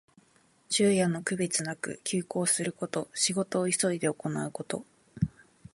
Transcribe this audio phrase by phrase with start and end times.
[0.67, 3.07] 昼夜の区別なく急行すること。
[3.13, 4.83] 仕事を急いで行うこと。